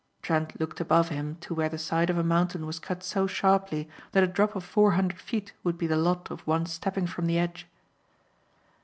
[0.23, 3.87] Trent looked above him to where the side of a mountain was cut so sharply
[4.13, 7.27] that a drop of four hundred feet would be the lot of one stepping from
[7.27, 7.67] the edge.